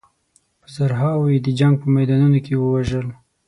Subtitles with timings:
[0.61, 3.07] په زرهاوو یې د جنګ په میدانونو کې ووژل.